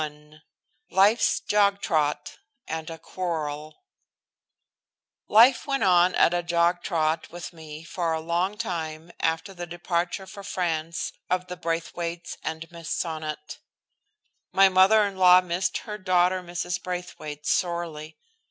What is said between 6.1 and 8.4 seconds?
a jog trot with me for a